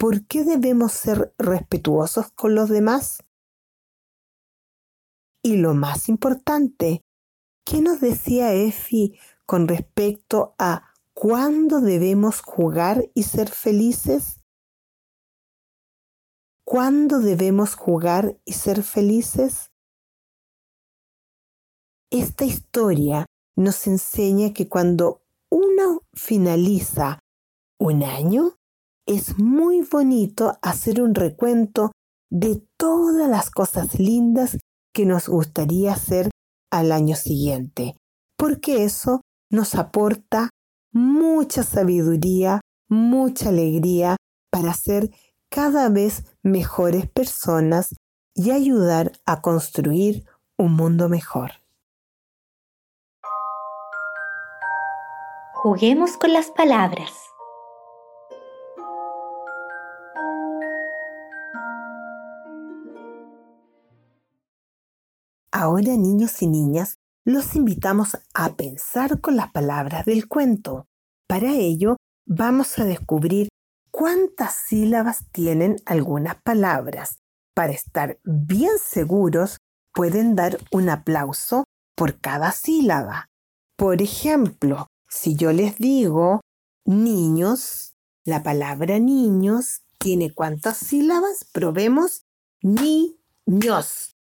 ¿Por 0.00 0.26
qué 0.26 0.44
debemos 0.44 0.92
ser 0.92 1.34
respetuosos 1.36 2.32
con 2.32 2.54
los 2.54 2.70
demás? 2.70 3.22
Y 5.42 5.58
lo 5.58 5.74
más 5.74 6.08
importante, 6.08 7.02
¿qué 7.66 7.82
nos 7.82 8.00
decía 8.00 8.54
Efi 8.54 9.20
con 9.44 9.68
respecto 9.68 10.54
a 10.58 10.94
cuándo 11.12 11.82
debemos 11.82 12.40
jugar 12.40 13.10
y 13.14 13.24
ser 13.24 13.50
felices? 13.50 14.40
¿Cuándo 16.64 17.18
debemos 17.18 17.74
jugar 17.74 18.40
y 18.46 18.54
ser 18.54 18.82
felices? 18.82 19.70
Esta 22.10 22.46
historia 22.46 23.26
nos 23.54 23.86
enseña 23.86 24.54
que 24.54 24.66
cuando 24.66 25.22
uno 25.50 26.00
finaliza 26.14 27.18
un 27.78 28.02
año, 28.02 28.59
es 29.10 29.40
muy 29.40 29.82
bonito 29.82 30.56
hacer 30.62 31.02
un 31.02 31.16
recuento 31.16 31.90
de 32.30 32.62
todas 32.76 33.28
las 33.28 33.50
cosas 33.50 33.98
lindas 33.98 34.56
que 34.94 35.04
nos 35.04 35.28
gustaría 35.28 35.94
hacer 35.94 36.30
al 36.70 36.92
año 36.92 37.16
siguiente, 37.16 37.96
porque 38.38 38.84
eso 38.84 39.22
nos 39.50 39.74
aporta 39.74 40.50
mucha 40.92 41.64
sabiduría, 41.64 42.60
mucha 42.88 43.48
alegría 43.48 44.14
para 44.48 44.74
ser 44.74 45.10
cada 45.50 45.88
vez 45.88 46.24
mejores 46.44 47.10
personas 47.10 47.96
y 48.36 48.52
ayudar 48.52 49.10
a 49.26 49.42
construir 49.42 50.24
un 50.56 50.76
mundo 50.76 51.08
mejor. 51.08 51.50
Juguemos 55.54 56.16
con 56.16 56.32
las 56.32 56.52
palabras. 56.52 57.29
Ahora, 65.62 65.94
niños 65.94 66.40
y 66.40 66.46
niñas, 66.46 66.94
los 67.22 67.54
invitamos 67.54 68.16
a 68.32 68.54
pensar 68.54 69.20
con 69.20 69.36
las 69.36 69.52
palabras 69.52 70.06
del 70.06 70.26
cuento. 70.26 70.86
Para 71.28 71.52
ello, 71.52 71.98
vamos 72.24 72.78
a 72.78 72.86
descubrir 72.86 73.48
cuántas 73.90 74.54
sílabas 74.54 75.26
tienen 75.32 75.76
algunas 75.84 76.40
palabras. 76.42 77.18
Para 77.54 77.74
estar 77.74 78.18
bien 78.24 78.70
seguros, 78.82 79.58
pueden 79.92 80.34
dar 80.34 80.56
un 80.72 80.88
aplauso 80.88 81.64
por 81.94 82.18
cada 82.22 82.52
sílaba. 82.52 83.26
Por 83.76 84.00
ejemplo, 84.00 84.86
si 85.10 85.36
yo 85.36 85.52
les 85.52 85.76
digo 85.76 86.40
niños, 86.86 87.92
la 88.24 88.42
palabra 88.42 88.98
niños 88.98 89.82
tiene 89.98 90.32
cuántas 90.32 90.78
sílabas? 90.78 91.44
Probemos 91.52 92.22
niños. 92.62 94.16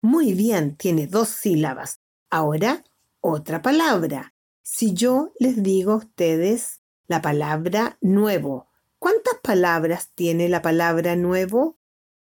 Muy 0.00 0.32
bien, 0.32 0.76
tiene 0.76 1.06
dos 1.06 1.28
sílabas. 1.28 2.00
Ahora, 2.30 2.84
otra 3.20 3.62
palabra. 3.62 4.34
Si 4.62 4.94
yo 4.94 5.32
les 5.38 5.62
digo 5.62 5.92
a 5.92 5.96
ustedes 5.96 6.82
la 7.06 7.20
palabra 7.22 7.98
nuevo, 8.00 8.68
¿cuántas 8.98 9.34
palabras 9.42 10.10
tiene 10.14 10.48
la 10.48 10.62
palabra 10.62 11.16
nuevo? 11.16 11.78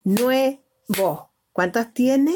Nuevo. 0.02 1.32
¿Cuántas 1.52 1.92
tiene? 1.92 2.34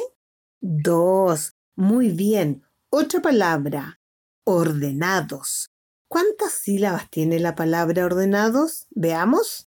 Dos. 0.60 1.56
Muy 1.74 2.10
bien. 2.10 2.62
Otra 2.90 3.20
palabra. 3.20 4.00
Ordenados. 4.44 5.70
¿Cuántas 6.06 6.52
sílabas 6.52 7.10
tiene 7.10 7.40
la 7.40 7.56
palabra 7.56 8.04
ordenados? 8.04 8.86
Veamos. 8.90 9.68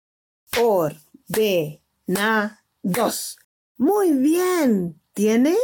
Or, 0.59 0.95
de, 1.27 1.83
na, 2.07 2.65
dos. 2.81 3.37
Muy 3.77 4.11
bien. 4.13 4.99
Tiene 5.21 5.55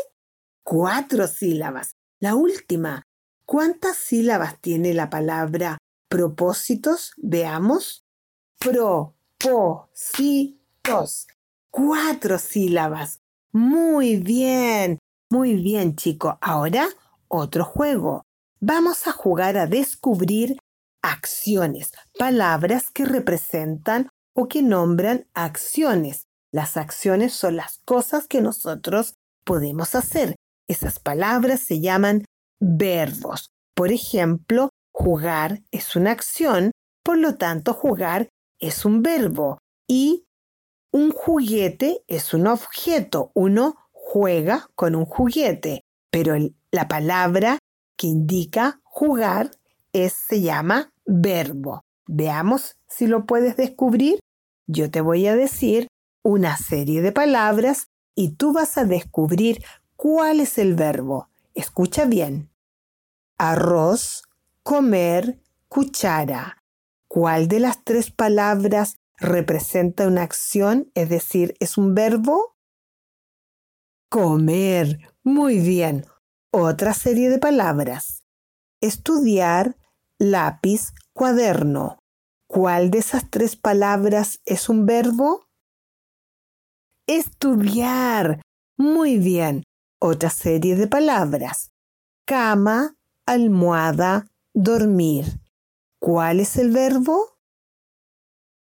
cuatro 0.63 1.25
sílabas. 1.25 1.95
La 2.19 2.35
última. 2.35 3.01
¿Cuántas 3.43 3.97
sílabas 3.97 4.61
tiene 4.61 4.93
la 4.93 5.09
palabra 5.09 5.79
propósitos? 6.07 7.13
Veamos. 7.17 8.03
Propósitos. 8.59 9.17
Cuatro 11.71 12.37
sílabas. 12.37 13.17
Muy 13.51 14.17
bien. 14.17 14.99
Muy 15.31 15.55
bien, 15.55 15.95
chico. 15.95 16.37
Ahora, 16.39 16.87
otro 17.27 17.65
juego. 17.65 18.21
Vamos 18.59 19.07
a 19.07 19.11
jugar 19.11 19.57
a 19.57 19.65
descubrir 19.65 20.59
acciones, 21.01 21.93
palabras 22.19 22.91
que 22.91 23.05
representan 23.05 24.07
o 24.35 24.47
que 24.47 24.61
nombran 24.61 25.25
acciones. 25.33 26.27
Las 26.51 26.77
acciones 26.77 27.33
son 27.33 27.55
las 27.55 27.79
cosas 27.85 28.27
que 28.27 28.39
nosotros 28.39 29.15
podemos 29.47 29.95
hacer. 29.95 30.35
Esas 30.67 30.99
palabras 30.99 31.61
se 31.61 31.79
llaman 31.79 32.25
verbos. 32.59 33.49
Por 33.73 33.91
ejemplo, 33.91 34.69
jugar 34.91 35.61
es 35.71 35.95
una 35.95 36.11
acción, 36.11 36.71
por 37.03 37.17
lo 37.17 37.35
tanto 37.37 37.73
jugar 37.73 38.27
es 38.59 38.85
un 38.85 39.01
verbo. 39.01 39.57
Y 39.87 40.25
un 40.91 41.11
juguete 41.11 42.03
es 42.07 42.33
un 42.33 42.47
objeto. 42.47 43.31
Uno 43.33 43.77
juega 43.93 44.67
con 44.75 44.95
un 44.95 45.05
juguete, 45.05 45.81
pero 46.11 46.35
la 46.71 46.87
palabra 46.87 47.57
que 47.97 48.07
indica 48.07 48.81
jugar 48.83 49.51
es, 49.93 50.13
se 50.13 50.41
llama 50.41 50.91
verbo. 51.05 51.81
Veamos 52.07 52.75
si 52.89 53.07
lo 53.07 53.25
puedes 53.25 53.55
descubrir. 53.55 54.19
Yo 54.67 54.91
te 54.91 54.99
voy 54.99 55.27
a 55.27 55.35
decir 55.35 55.87
una 56.23 56.57
serie 56.57 57.01
de 57.01 57.13
palabras 57.13 57.87
y 58.17 58.31
tú 58.31 58.51
vas 58.51 58.77
a 58.77 58.83
descubrir 58.83 59.63
¿Cuál 59.97 60.41
es 60.41 60.59
el 60.59 60.75
verbo? 60.75 61.27
Escucha 61.55 62.05
bien. 62.05 62.51
Arroz, 63.39 64.21
comer, 64.61 65.41
cuchara. 65.69 66.63
¿Cuál 67.07 67.47
de 67.47 67.59
las 67.59 67.83
tres 67.83 68.11
palabras 68.11 68.99
representa 69.15 70.07
una 70.07 70.21
acción, 70.21 70.91
es 70.93 71.09
decir, 71.09 71.55
es 71.59 71.79
un 71.79 71.95
verbo? 71.95 72.55
Comer. 74.07 74.99
Muy 75.23 75.57
bien. 75.57 76.05
Otra 76.51 76.93
serie 76.93 77.31
de 77.31 77.39
palabras. 77.39 78.23
Estudiar, 78.81 79.77
lápiz, 80.19 80.93
cuaderno. 81.11 81.97
¿Cuál 82.45 82.91
de 82.91 82.99
esas 82.99 83.31
tres 83.31 83.55
palabras 83.55 84.41
es 84.45 84.69
un 84.69 84.85
verbo? 84.85 85.46
Estudiar. 87.07 88.41
Muy 88.77 89.17
bien 89.17 89.63
otra 89.99 90.29
serie 90.29 90.75
de 90.75 90.87
palabras. 90.87 91.71
Cama, 92.25 92.95
almohada, 93.25 94.27
dormir. 94.53 95.39
¿Cuál 95.99 96.41
es 96.41 96.57
el 96.57 96.71
verbo? 96.71 97.39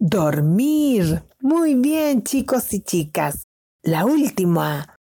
Dormir. 0.00 1.24
Muy 1.40 1.76
bien, 1.76 2.24
chicos 2.24 2.72
y 2.74 2.80
chicas. 2.80 3.44
La 3.82 4.04
última. 4.04 4.96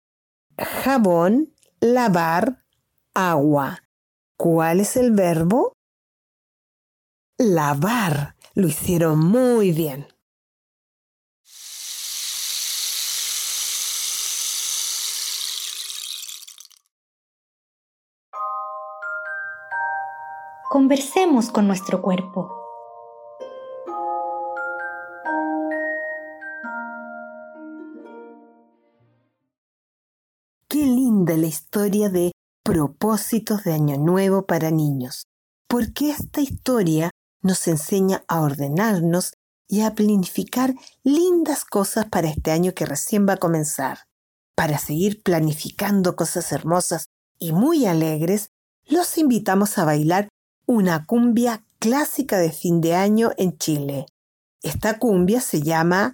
Jabón, 0.58 1.54
lavar, 1.80 2.62
agua. 3.14 3.82
¿Cuál 4.36 4.80
es 4.80 4.96
el 4.98 5.12
verbo? 5.12 5.72
Lavar. 7.38 8.36
Lo 8.54 8.68
hicieron 8.68 9.18
muy 9.18 9.72
bien. 9.72 10.06
Conversemos 20.72 21.50
con 21.50 21.66
nuestro 21.66 22.00
cuerpo. 22.00 22.48
Qué 30.68 30.78
linda 30.78 31.36
la 31.36 31.48
historia 31.48 32.08
de 32.08 32.30
propósitos 32.62 33.64
de 33.64 33.72
Año 33.72 33.96
Nuevo 33.96 34.46
para 34.46 34.70
niños, 34.70 35.24
porque 35.66 36.10
esta 36.10 36.40
historia 36.40 37.10
nos 37.42 37.66
enseña 37.66 38.22
a 38.28 38.40
ordenarnos 38.40 39.32
y 39.66 39.80
a 39.80 39.96
planificar 39.96 40.76
lindas 41.02 41.64
cosas 41.64 42.06
para 42.06 42.28
este 42.28 42.52
año 42.52 42.74
que 42.74 42.86
recién 42.86 43.26
va 43.28 43.32
a 43.32 43.38
comenzar. 43.38 44.04
Para 44.54 44.78
seguir 44.78 45.24
planificando 45.24 46.14
cosas 46.14 46.52
hermosas 46.52 47.06
y 47.40 47.50
muy 47.50 47.86
alegres, 47.86 48.50
los 48.86 49.18
invitamos 49.18 49.76
a 49.76 49.84
bailar 49.84 50.28
una 50.70 51.04
cumbia 51.04 51.64
clásica 51.80 52.38
de 52.38 52.52
fin 52.52 52.80
de 52.80 52.94
año 52.94 53.32
en 53.36 53.58
Chile. 53.58 54.06
Esta 54.62 55.00
cumbia 55.00 55.40
se 55.40 55.62
llama 55.62 56.12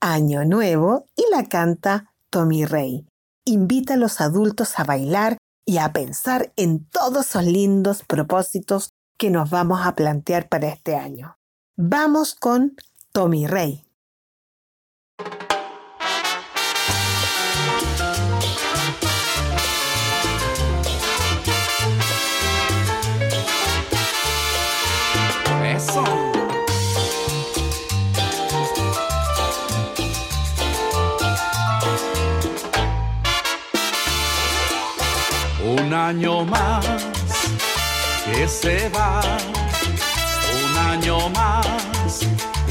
Año 0.00 0.44
Nuevo 0.44 1.06
y 1.16 1.24
la 1.30 1.44
canta 1.44 2.12
Tommy 2.28 2.66
Rey. 2.66 3.06
Invita 3.46 3.94
a 3.94 3.96
los 3.96 4.20
adultos 4.20 4.78
a 4.78 4.84
bailar 4.84 5.38
y 5.64 5.78
a 5.78 5.94
pensar 5.94 6.52
en 6.56 6.84
todos 6.84 7.28
esos 7.28 7.44
lindos 7.46 8.02
propósitos 8.06 8.90
que 9.16 9.30
nos 9.30 9.48
vamos 9.48 9.80
a 9.82 9.94
plantear 9.94 10.50
para 10.50 10.68
este 10.68 10.94
año. 10.94 11.38
Vamos 11.78 12.34
con 12.34 12.76
Tommy 13.12 13.46
Rey. 13.46 13.85
Año 35.96 36.44
más 36.44 36.86
que 38.24 38.46
se 38.46 38.88
va. 38.90 39.20
Un 40.62 40.78
año 40.78 41.28
más, 41.30 42.20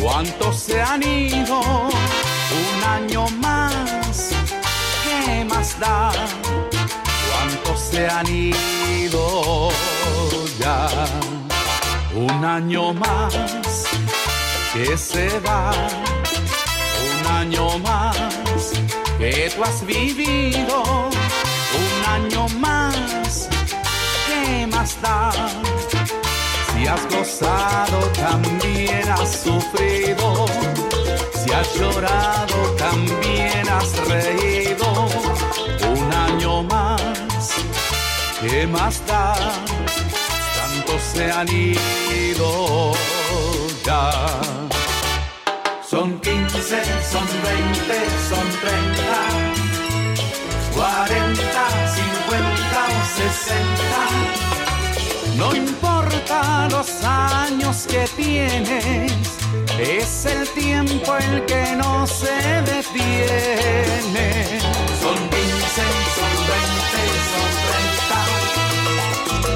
¿cuántos 0.02 0.56
se 0.58 0.82
han 0.82 1.02
ido? 1.02 1.60
Un 1.60 2.84
año 2.88 3.28
más, 3.42 4.30
¿qué 5.04 5.44
más 5.44 5.80
da? 5.80 6.12
¿Cuántos 7.30 7.80
se 7.80 8.08
han 8.08 8.28
ido 8.28 9.70
ya? 10.60 10.88
Un 12.16 12.46
año 12.46 12.94
más 12.94 13.34
que 14.74 14.98
se 14.98 15.40
va. 15.40 15.72
Un 17.10 17.28
año 17.28 17.80
más 17.80 18.16
que 19.18 19.52
tú 19.56 19.64
has 19.64 19.86
vivido. 19.86 21.15
Más 22.66 23.48
¿qué 24.28 24.68
más 24.68 24.98
da? 25.02 25.32
Si 26.74 26.88
has 26.88 27.04
gozado, 27.16 27.98
también 28.26 29.06
has 29.10 29.32
sufrido. 29.44 30.46
Si 31.40 31.52
has 31.52 31.68
llorado, 31.80 32.58
también 32.78 33.64
has 33.70 33.90
reído. 34.08 34.88
Un 35.94 36.14
año 36.14 36.64
más, 36.64 37.54
¿qué 38.42 38.68
más 38.68 38.96
da? 39.08 39.36
Tantos 40.58 41.02
se 41.14 41.32
han 41.32 41.48
ido 41.50 42.94
ya. 43.86 44.12
Son 45.90 46.20
15, 46.20 46.84
son 47.12 47.28
20, 47.44 47.96
son 48.30 48.48
30, 48.62 49.46
40, 50.76 51.55
los 56.78 57.04
años 57.06 57.88
que 57.88 58.06
tienes, 58.18 59.14
es 59.80 60.26
el 60.26 60.48
tiempo 60.50 61.16
el 61.16 61.46
que 61.46 61.76
no 61.78 62.06
se 62.06 62.36
detiene. 62.72 64.28
Son 65.02 65.16
15, 65.16 65.84
son 66.18 66.36
20, 66.54 66.98
son 67.32 67.52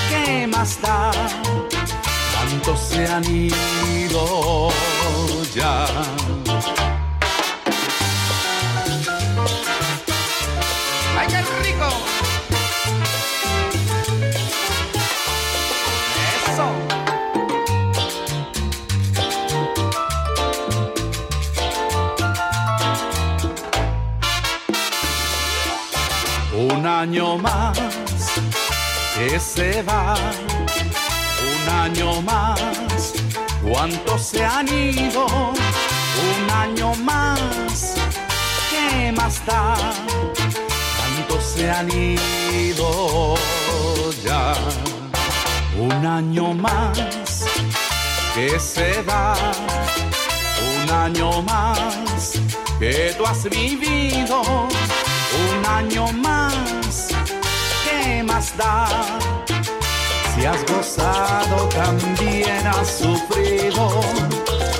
¿qué 0.08 0.46
más 0.46 0.80
da? 0.80 1.10
Tantos 2.32 2.80
se 2.80 3.06
han 3.06 3.24
ido 3.24 4.70
ya. 5.54 5.86
Año 26.98 27.38
más 27.38 27.78
que 29.14 29.38
se 29.38 29.82
va, 29.82 30.16
un 31.52 31.68
año 31.68 32.20
más, 32.22 33.12
¿cuántos 33.62 34.20
se 34.20 34.44
han 34.44 34.66
ido? 34.66 35.26
Un 35.26 36.50
año 36.50 36.94
más, 36.94 37.94
¿qué 38.70 39.12
más 39.12 39.46
da? 39.46 39.76
Tantos 40.98 41.44
se 41.54 41.70
han 41.70 41.88
ido 41.88 43.36
ya. 44.24 44.54
Un 45.78 46.04
año 46.04 46.52
más 46.52 46.98
que 48.34 48.58
se 48.58 49.02
va, 49.02 49.36
un 50.82 50.90
año 50.90 51.42
más 51.42 52.32
que 52.80 53.14
tú 53.16 53.24
has 53.24 53.44
vivido, 53.44 54.42
un 54.42 54.77
año 55.76 56.12
más, 56.12 57.08
¿qué 57.84 58.22
más 58.22 58.56
da? 58.56 58.86
Si 60.34 60.44
has 60.44 60.64
gozado, 60.66 61.68
también 61.68 62.66
has 62.66 62.88
sufrido. 62.98 64.00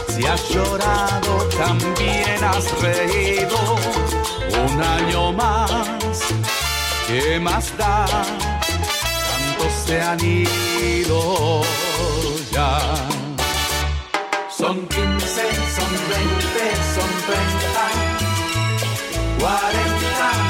Si 0.09 0.24
has 0.27 0.48
llorado, 0.48 1.33
también 1.57 2.42
has 2.42 2.66
reído. 2.81 3.59
Un 4.64 4.83
año 4.83 5.33
más, 5.33 6.18
¿qué 7.07 7.38
más 7.40 7.77
da? 7.77 8.07
Tantos 8.07 9.72
se 9.87 10.01
han 10.01 10.20
ido 10.24 11.62
ya. 12.53 12.79
Son 14.51 14.87
15, 14.88 15.42
son 15.77 15.92
20, 16.09 16.77
son 16.94 17.11
30, 17.27 17.85
40, 19.38 20.47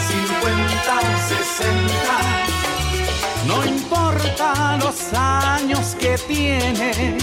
los 4.78 5.12
años 5.12 5.96
que 5.98 6.16
tienes, 6.18 7.22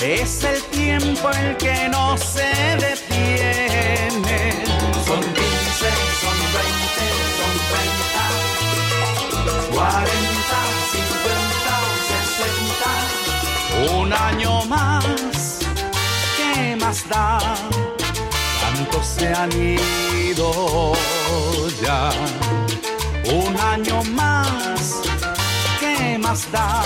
es 0.00 0.44
el 0.44 0.62
tiempo 0.64 1.30
el 1.30 1.56
que 1.56 1.88
no 1.88 2.16
se 2.16 2.52
detiene. 2.76 4.52
Son 5.06 5.20
15, 5.20 5.36
son 6.22 6.38
20, 6.52 7.02
son 7.38 7.54
30, 9.38 9.74
40, 9.74 10.08
50 10.92 11.70
o 11.82 11.92
60. 13.84 13.96
Un 13.98 14.08
año 14.12 14.52
más, 14.66 15.60
¿qué 16.36 16.76
más 16.76 17.08
da? 17.08 17.38
Tantos 18.60 19.06
se 19.06 19.28
han 19.28 19.52
ido 19.52 20.92
ya. 21.82 22.10
Un 23.24 23.56
año 23.56 24.02
más, 24.04 24.22
¿qué 24.22 24.31
más 26.32 26.50
da? 26.50 26.82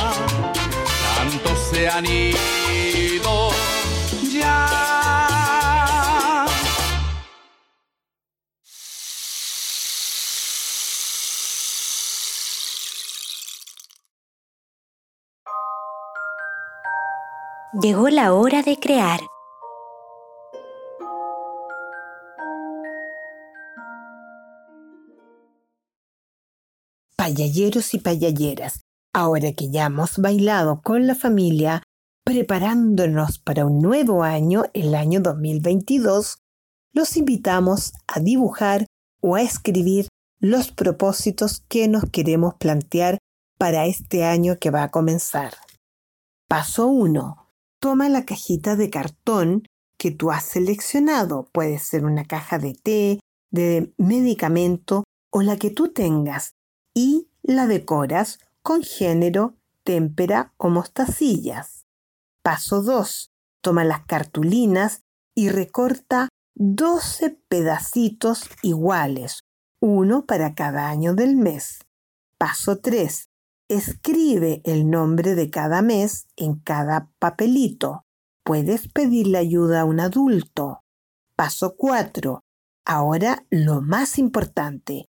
Tantos 1.17 1.59
se 1.71 1.89
han 1.89 2.05
ido 2.05 3.51
ya. 4.33 4.67
Llegó 17.81 18.09
la 18.09 18.33
hora 18.33 18.63
de 18.63 18.77
crear. 18.81 19.21
Payalleros 27.17 27.95
y 27.95 27.99
payalleras, 27.99 28.86
ahora 29.17 29.55
que 29.55 29.71
ya 29.71 29.87
hemos 29.87 30.19
bailado 30.19 30.83
con 30.83 31.07
la 31.07 31.15
familia, 31.15 31.83
preparándonos 32.23 33.39
para 33.39 33.65
un 33.65 33.81
nuevo 33.81 34.23
año, 34.23 34.65
el 34.75 34.95
año 34.95 35.21
2022, 35.21 36.37
los 36.93 37.17
invitamos 37.17 37.95
a 38.07 38.21
dibujar 38.21 38.85
o 39.23 39.37
a 39.37 39.41
escribir 39.41 40.09
los 40.39 40.71
propósitos 40.71 41.65
que 41.67 41.89
nos 41.89 42.05
queremos 42.11 42.57
plantear 42.57 43.17
para 43.57 43.87
este 43.87 44.23
año 44.23 44.59
que 44.61 44.71
va 44.71 44.83
a 44.83 44.91
comenzar. 44.91 45.55
Paso 46.47 46.87
1. 46.87 47.49
Toma 47.81 48.11
la 48.11 48.27
cajita 48.27 48.77
de 48.77 48.91
cartón 48.91 49.63
que 49.99 50.11
tú 50.11 50.31
has 50.31 50.45
seleccionado. 50.45 51.49
Puede 51.53 51.79
ser 51.79 52.05
una 52.05 52.27
caja 52.27 52.59
de 52.59 52.75
té, 52.75 53.21
de 53.51 53.95
medicamento 53.97 55.05
o 55.33 55.41
la 55.41 55.57
que 55.57 55.71
tú 55.71 55.89
tengas 55.89 56.51
y 56.93 57.31
la 57.43 57.67
decoras 57.67 58.41
con 58.67 58.83
género, 58.83 59.55
témpera 59.85 60.53
o 60.57 60.71
mostacillas. 60.71 61.87
Paso 62.43 62.83
2. 62.83 63.31
Toma 63.61 63.85
las 63.85 64.07
cartulinas 64.07 65.05
y 65.37 65.51
recorta 65.51 66.31
12 66.57 67.39
pedacitos 67.47 68.51
iguales, 68.63 69.45
uno 69.79 70.27
para 70.27 70.57
cada 70.57 70.89
año 70.89 71.15
del 71.15 71.37
mes. 71.37 71.87
Paso 72.39 72.81
3. 72.81 73.29
Escribe 73.69 74.63
el 74.65 74.91
nombre 74.91 75.37
de 75.37 75.49
cada 75.49 75.81
mes 75.81 76.27
en 76.35 76.57
cada 76.57 77.09
papelito. 77.21 78.05
Puedes 78.43 78.89
pedirle 78.89 79.39
ayuda 79.39 79.83
a 79.83 79.85
un 79.85 80.01
adulto. 80.01 80.83
Paso 81.37 81.77
4. 81.77 82.43
Ahora 82.85 83.47
lo 83.49 83.81
más 83.81 84.19
importante. 84.19 85.07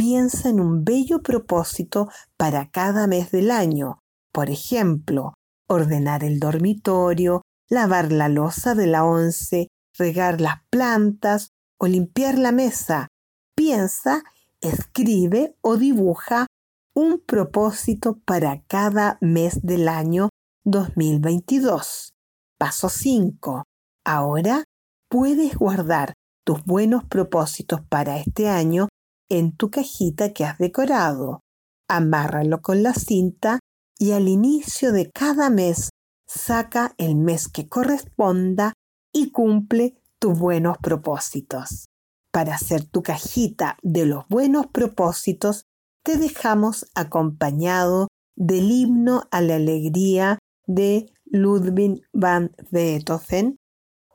Piensa 0.00 0.48
en 0.48 0.60
un 0.60 0.82
bello 0.82 1.20
propósito 1.20 2.08
para 2.38 2.70
cada 2.70 3.06
mes 3.06 3.30
del 3.32 3.50
año. 3.50 3.98
Por 4.32 4.48
ejemplo, 4.48 5.34
ordenar 5.68 6.24
el 6.24 6.40
dormitorio, 6.40 7.42
lavar 7.68 8.10
la 8.10 8.30
losa 8.30 8.74
de 8.74 8.86
la 8.86 9.04
once, 9.04 9.68
regar 9.98 10.40
las 10.40 10.62
plantas 10.70 11.50
o 11.78 11.86
limpiar 11.86 12.38
la 12.38 12.50
mesa. 12.50 13.08
Piensa, 13.54 14.22
escribe 14.62 15.54
o 15.60 15.76
dibuja 15.76 16.46
un 16.94 17.20
propósito 17.20 18.20
para 18.24 18.62
cada 18.68 19.18
mes 19.20 19.60
del 19.60 19.86
año 19.86 20.30
2022. 20.64 22.14
Paso 22.58 22.88
5. 22.88 23.64
Ahora 24.06 24.64
puedes 25.10 25.58
guardar 25.58 26.14
tus 26.46 26.64
buenos 26.64 27.04
propósitos 27.04 27.82
para 27.82 28.16
este 28.16 28.48
año 28.48 28.88
en 29.30 29.56
tu 29.56 29.70
cajita 29.70 30.34
que 30.34 30.44
has 30.44 30.58
decorado. 30.58 31.40
Amárralo 31.88 32.60
con 32.60 32.82
la 32.82 32.92
cinta 32.92 33.60
y 33.98 34.12
al 34.12 34.28
inicio 34.28 34.92
de 34.92 35.10
cada 35.10 35.48
mes 35.48 35.90
saca 36.26 36.94
el 36.98 37.16
mes 37.16 37.48
que 37.48 37.68
corresponda 37.68 38.74
y 39.12 39.30
cumple 39.30 39.94
tus 40.18 40.38
buenos 40.38 40.76
propósitos. 40.78 41.86
Para 42.32 42.54
hacer 42.54 42.84
tu 42.84 43.02
cajita 43.02 43.76
de 43.82 44.06
los 44.06 44.28
buenos 44.28 44.66
propósitos, 44.68 45.64
te 46.04 46.16
dejamos 46.16 46.86
acompañado 46.94 48.08
del 48.36 48.70
himno 48.70 49.24
a 49.30 49.40
la 49.40 49.56
alegría 49.56 50.38
de 50.66 51.12
Ludwig 51.24 52.02
van 52.12 52.52
Beethoven, 52.70 53.56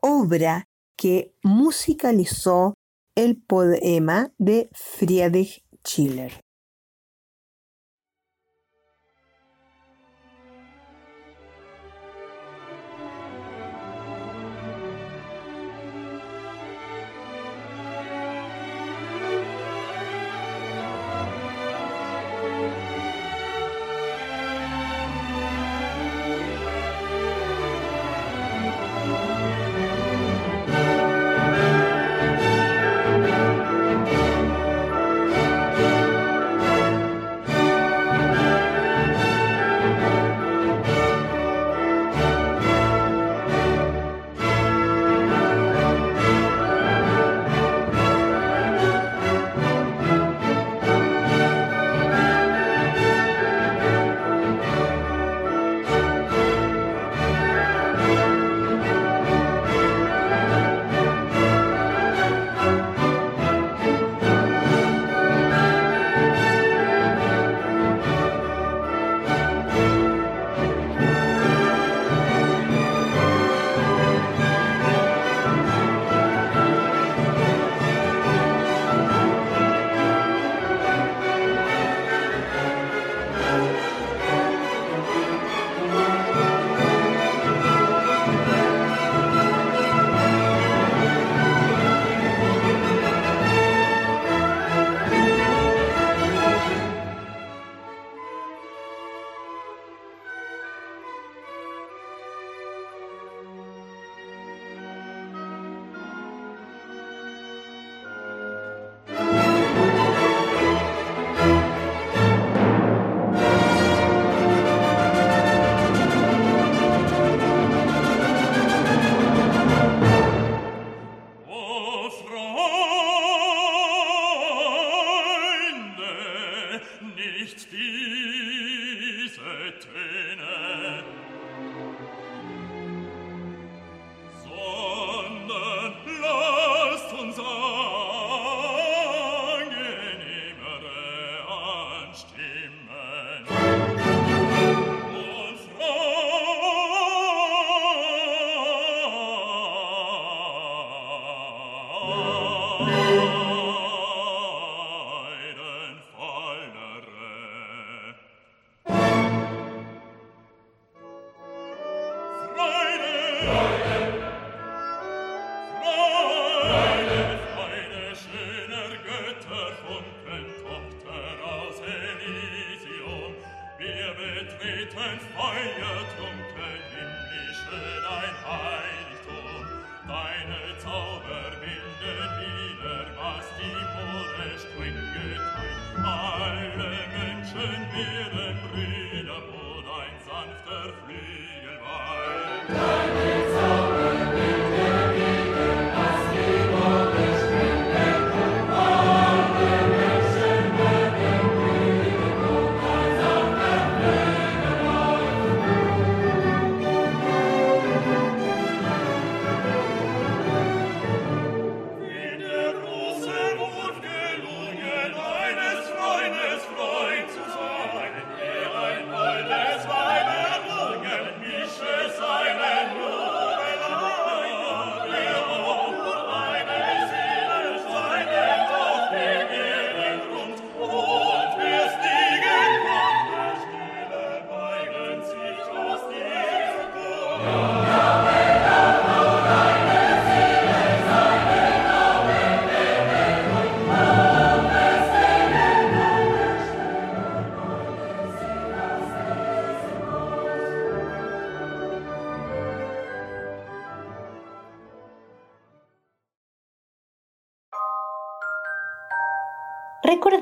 obra 0.02 0.66
que 0.98 1.36
musicalizó 1.44 2.76
el 3.16 3.42
poema 3.42 4.32
de 4.38 4.70
Friedrich 4.74 5.64
Schiller. 5.84 6.45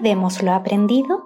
Recordemos 0.04 0.44
lo 0.44 0.52
aprendido. 0.52 1.24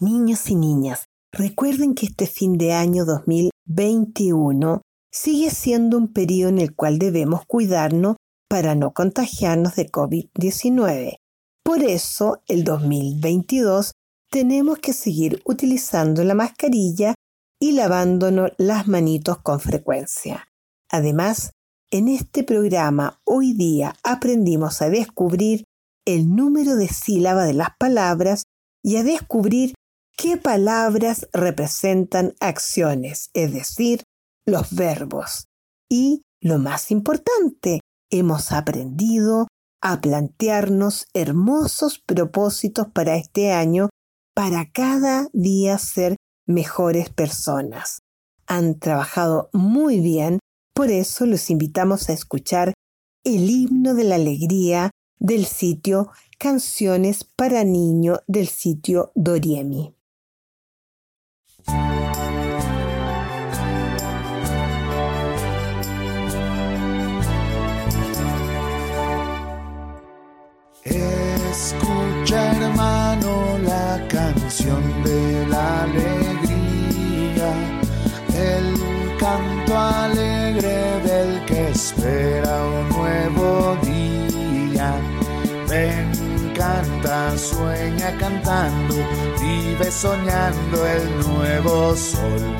Niños 0.00 0.50
y 0.50 0.56
niñas, 0.56 1.04
recuerden 1.30 1.94
que 1.94 2.06
este 2.06 2.26
fin 2.26 2.58
de 2.58 2.72
año 2.72 3.04
2021 3.04 4.82
sigue 5.12 5.50
siendo 5.50 5.96
un 5.96 6.12
periodo 6.12 6.48
en 6.48 6.58
el 6.58 6.74
cual 6.74 6.98
debemos 6.98 7.42
cuidarnos 7.46 8.16
para 8.48 8.74
no 8.74 8.90
contagiarnos 8.90 9.76
de 9.76 9.88
COVID-19. 9.88 11.18
Por 11.62 11.84
eso, 11.84 12.42
el 12.48 12.64
2022 12.64 13.92
tenemos 14.32 14.80
que 14.80 14.94
seguir 14.94 15.42
utilizando 15.44 16.24
la 16.24 16.34
mascarilla 16.34 17.14
y 17.60 17.72
lavándonos 17.72 18.52
las 18.56 18.88
manitos 18.88 19.38
con 19.38 19.60
frecuencia. 19.60 20.48
Además, 20.90 21.52
en 21.90 22.08
este 22.08 22.42
programa 22.42 23.20
hoy 23.24 23.52
día 23.52 23.96
aprendimos 24.02 24.80
a 24.80 24.88
descubrir 24.88 25.64
el 26.06 26.34
número 26.34 26.76
de 26.76 26.88
sílaba 26.88 27.44
de 27.44 27.54
las 27.54 27.70
palabras 27.78 28.44
y 28.82 28.96
a 28.96 29.04
descubrir 29.04 29.74
qué 30.16 30.36
palabras 30.36 31.28
representan 31.32 32.34
acciones, 32.40 33.30
es 33.34 33.52
decir, 33.52 34.04
los 34.46 34.74
verbos. 34.74 35.46
Y 35.88 36.22
lo 36.40 36.58
más 36.58 36.90
importante, 36.90 37.80
hemos 38.10 38.52
aprendido 38.52 39.48
a 39.82 40.00
plantearnos 40.00 41.06
hermosos 41.14 41.98
propósitos 41.98 42.88
para 42.88 43.16
este 43.16 43.52
año 43.52 43.88
para 44.34 44.70
cada 44.70 45.28
día 45.32 45.78
ser 45.78 46.16
mejores 46.50 47.08
personas. 47.10 48.02
Han 48.46 48.78
trabajado 48.78 49.48
muy 49.52 50.00
bien, 50.00 50.38
por 50.74 50.90
eso 50.90 51.26
los 51.26 51.50
invitamos 51.50 52.08
a 52.08 52.12
escuchar 52.12 52.74
el 53.24 53.48
himno 53.48 53.94
de 53.94 54.04
la 54.04 54.16
alegría 54.16 54.90
del 55.18 55.46
sitio 55.46 56.10
Canciones 56.38 57.24
para 57.24 57.64
Niño 57.64 58.20
del 58.26 58.48
sitio 58.48 59.12
Doriemi. 59.14 59.94
Escucha 71.50 72.52
hermano 72.52 73.58
la 73.58 74.08
canción 74.08 75.02
de 75.04 75.46
la 75.46 75.82
alegría, 75.82 76.19
cantando, 88.20 88.94
vive 89.40 89.90
soñando 89.90 90.86
el 90.86 91.26
nuevo 91.26 91.96
sol 91.96 92.56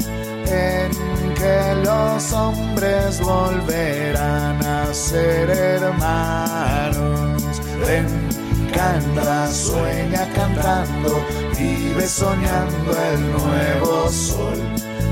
en 0.46 0.90
que 1.35 1.75
los 1.85 2.33
hombres 2.33 3.20
volverán 3.20 4.64
a 4.64 4.92
ser 4.94 5.51
hermanos. 5.51 7.42
Ven, 7.87 8.07
canta, 8.73 9.46
sueña 9.53 10.27
cantando, 10.35 11.23
vive 11.59 12.07
soñando 12.09 12.92
el 13.12 13.33
nuevo 13.33 14.09
sol, 14.09 14.59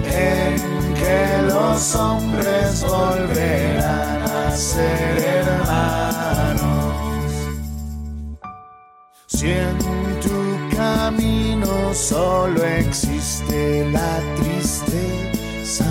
en 0.04 0.56
que 0.94 1.42
los 1.46 1.94
hombres 1.94 2.82
volverán 2.88 4.22
a 4.22 4.50
ser 4.56 5.18
hermanos. 5.18 5.88
Si 9.26 9.50
en 9.50 9.78
tu 10.20 10.37
camino 11.08 11.94
solo 11.94 12.62
existe 12.64 13.90
la 13.90 14.20
tristeza 14.36 15.86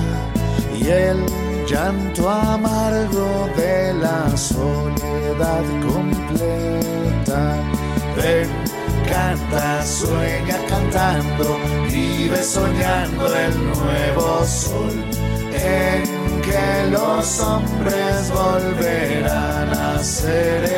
y 0.80 0.88
el 0.88 1.25
llanto 1.67 2.30
amargo 2.30 3.49
de 3.58 3.95
la 3.95 4.38
soledad 4.38 5.63
completa. 5.91 7.41
Ven, 8.15 8.47
canta, 9.10 9.84
sueña 9.84 10.58
cantando, 10.69 11.58
vive 11.89 12.43
soñando 12.43 13.25
el 13.36 13.56
nuevo 13.73 14.45
sol, 14.45 15.03
en 15.51 16.41
que 16.41 16.91
los 16.91 17.39
hombres 17.39 18.32
volverán 18.32 19.69
a 19.69 20.03
ser 20.03 20.77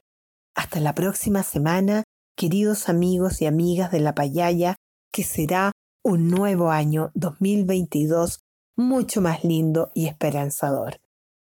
Hasta 0.54 0.80
la 0.80 0.94
próxima 0.94 1.42
semana, 1.42 2.04
queridos 2.36 2.88
amigos 2.88 3.42
y 3.42 3.46
amigas 3.46 3.90
de 3.92 4.00
la 4.00 4.14
payaya, 4.14 4.76
que 5.12 5.22
será 5.22 5.72
un 6.02 6.28
nuevo 6.28 6.70
año 6.70 7.10
2022 7.14 8.40
mucho 8.76 9.20
más 9.20 9.44
lindo 9.44 9.90
y 9.94 10.06
esperanzador. 10.06 11.00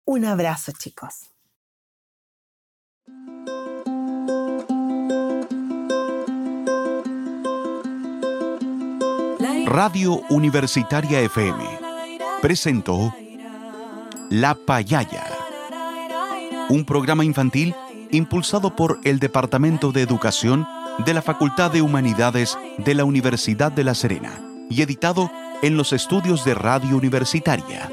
Un 0.05 0.25
abrazo 0.25 0.73
chicos. 0.79 1.29
Radio 9.67 10.21
Universitaria 10.29 11.21
FM 11.21 11.65
presentó 12.43 13.15
La 14.29 14.55
Payaya, 14.55 15.25
un 16.69 16.85
programa 16.85 17.25
infantil 17.25 17.75
impulsado 18.11 18.77
por 18.77 19.01
el 19.05 19.19
Departamento 19.19 19.91
de 19.91 20.03
Educación 20.03 20.67
de 20.99 21.15
la 21.15 21.23
Facultad 21.23 21.71
de 21.71 21.83
Humanidades 21.83 22.59
de 22.79 22.95
la 22.95 23.05
Universidad 23.05 23.73
de 23.73 23.85
La 23.85 23.95
Serena 23.95 24.41
y 24.69 24.83
editado 24.83 25.31
en 25.63 25.77
los 25.77 25.93
estudios 25.93 26.45
de 26.45 26.55
Radio 26.55 26.97
Universitaria. 26.97 27.91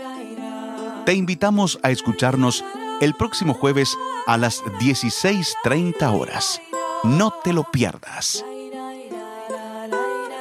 Te 1.05 1.13
invitamos 1.13 1.79
a 1.83 1.91
escucharnos 1.91 2.63
el 3.01 3.13
próximo 3.13 3.53
jueves 3.53 3.95
a 4.27 4.37
las 4.37 4.61
16.30 4.63 6.19
horas. 6.19 6.61
No 7.03 7.33
te 7.43 7.53
lo 7.53 7.63
pierdas. 7.63 8.43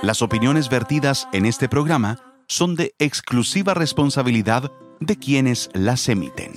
Las 0.03 0.23
opiniones 0.23 0.69
vertidas 0.69 1.29
en 1.33 1.47
este 1.47 1.69
programa 1.69 2.19
son 2.47 2.75
de 2.77 2.95
exclusiva 2.99 3.75
responsabilidad 3.75 4.71
de 5.01 5.17
quienes 5.17 5.71
las 5.75 6.09
emiten. 6.09 6.53